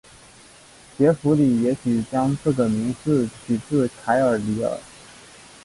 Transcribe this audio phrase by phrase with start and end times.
[0.97, 4.79] 杰佛里也许将这个名字取自凯尔李尔。